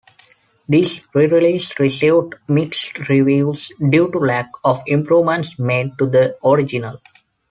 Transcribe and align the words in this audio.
These 0.67 1.03
re-releases 1.13 1.77
received 1.77 2.33
mixed 2.47 3.07
reviews 3.07 3.67
due 3.77 4.09
to 4.11 4.17
lack 4.17 4.49
of 4.63 4.81
improvements 4.87 5.59
made 5.59 5.91
to 5.99 6.07
the 6.07 6.35
original. 6.43 6.97